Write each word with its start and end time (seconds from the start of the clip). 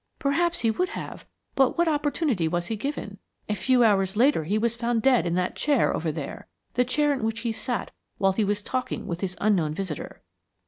"Perhaps 0.17 0.61
he 0.61 0.71
would 0.71 0.89
have, 0.89 1.27
but 1.53 1.77
what 1.77 1.87
opportunity 1.87 2.47
was 2.47 2.65
he 2.65 2.75
given? 2.75 3.19
A 3.47 3.53
few 3.53 3.83
hours 3.83 4.17
later, 4.17 4.45
he 4.45 4.57
was 4.57 4.75
found 4.75 5.03
dead 5.03 5.27
in 5.27 5.35
that 5.35 5.55
chair 5.55 5.95
over 5.95 6.11
there; 6.11 6.47
the 6.73 6.83
chair 6.83 7.13
in 7.13 7.23
which 7.23 7.41
he 7.41 7.51
sat 7.51 7.91
while 8.17 8.31
he 8.33 8.43
was 8.43 8.63
talking 8.63 9.05
with 9.05 9.21
his 9.21 9.37
unknown 9.39 9.75
visitor." 9.75 10.23